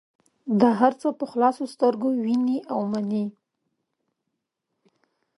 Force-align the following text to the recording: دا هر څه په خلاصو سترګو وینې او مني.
دا 0.59 0.69
هر 0.81 0.93
څه 1.01 1.07
په 1.19 1.25
خلاصو 1.31 1.63
سترګو 1.73 2.09
وینې 2.23 2.57
او 2.73 2.79
مني. 2.91 3.25